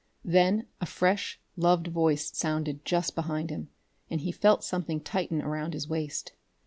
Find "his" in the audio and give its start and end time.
5.75-5.87